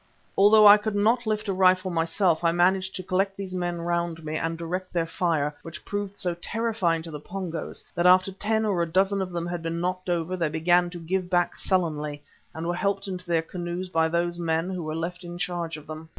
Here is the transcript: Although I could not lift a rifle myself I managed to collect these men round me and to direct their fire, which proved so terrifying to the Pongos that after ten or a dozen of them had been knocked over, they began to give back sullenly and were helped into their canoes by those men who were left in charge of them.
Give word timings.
Although 0.35 0.65
I 0.65 0.77
could 0.77 0.95
not 0.95 1.27
lift 1.27 1.47
a 1.47 1.53
rifle 1.53 1.91
myself 1.91 2.43
I 2.43 2.51
managed 2.51 2.95
to 2.95 3.03
collect 3.03 3.37
these 3.37 3.53
men 3.53 3.79
round 3.81 4.25
me 4.25 4.35
and 4.35 4.57
to 4.57 4.65
direct 4.65 4.91
their 4.93 5.05
fire, 5.05 5.55
which 5.61 5.85
proved 5.85 6.17
so 6.17 6.33
terrifying 6.41 7.03
to 7.03 7.11
the 7.11 7.19
Pongos 7.19 7.83
that 7.93 8.07
after 8.07 8.31
ten 8.31 8.65
or 8.65 8.81
a 8.81 8.87
dozen 8.87 9.21
of 9.21 9.31
them 9.31 9.45
had 9.45 9.61
been 9.61 9.79
knocked 9.79 10.09
over, 10.09 10.35
they 10.35 10.49
began 10.49 10.89
to 10.89 10.97
give 10.97 11.29
back 11.29 11.55
sullenly 11.55 12.23
and 12.51 12.65
were 12.65 12.73
helped 12.73 13.07
into 13.07 13.27
their 13.27 13.43
canoes 13.43 13.89
by 13.89 14.07
those 14.07 14.39
men 14.39 14.71
who 14.71 14.81
were 14.81 14.95
left 14.95 15.23
in 15.23 15.37
charge 15.37 15.77
of 15.77 15.85
them. 15.85 16.09